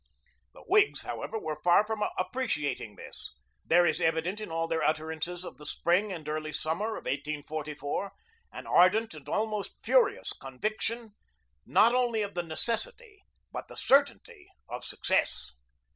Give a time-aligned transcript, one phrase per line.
[0.55, 3.35] The Whigs, however, were far from appreciating this.
[3.63, 8.11] There is evident in all their utterances of the spring and early summer of 1844,
[8.51, 11.11] an ardent and almost furious conviction,
[11.67, 15.51] not only of the necessity but the certainty of success.